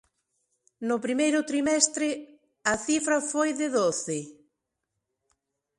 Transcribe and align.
No 0.89 0.95
primeiro 1.05 1.39
trimestre, 1.51 2.07
a 2.73 2.75
cifra 2.85 3.17
foi 3.31 3.49
de 3.59 3.67
doce. 3.79 4.17